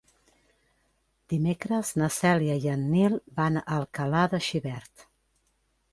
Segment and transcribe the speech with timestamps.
[1.33, 5.07] Dimecres na Cèlia i en Nil van a Alcalà de Xivert.